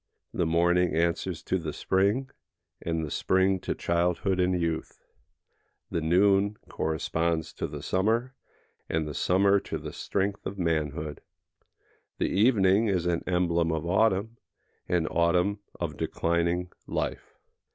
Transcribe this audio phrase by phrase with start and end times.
[0.33, 2.31] The morning answers to the spring,
[2.81, 4.99] and the spring to childhood and youth;
[5.91, 8.33] the noon corresponds to the summer,
[8.89, 11.21] and the summer to the strength of manhood.
[12.17, 14.37] The evening is an emblem of autumn,
[14.89, 17.35] and autumn of declining life.